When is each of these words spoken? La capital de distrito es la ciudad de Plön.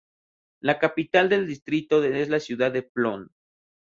La 0.61 0.79
capital 0.79 1.29
de 1.29 1.45
distrito 1.45 2.03
es 2.03 2.27
la 2.27 2.39
ciudad 2.39 2.71
de 2.71 2.81
Plön. 2.81 3.29